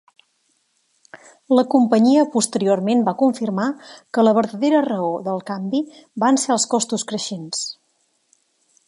La 1.57 1.63
companyia 1.73 2.23
posteriorment 2.35 3.05
va 3.09 3.13
confirmar 3.19 3.67
que 4.17 4.25
la 4.25 4.35
verdader 4.39 4.73
raó 4.89 5.13
del 5.29 5.45
canvi 5.51 5.83
van 6.25 6.43
ser 6.45 6.55
els 6.57 6.67
costos 6.75 7.07
creixents. 7.13 7.63